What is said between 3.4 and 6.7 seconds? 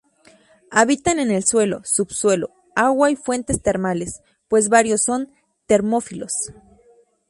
termales, pues varios son termófilos.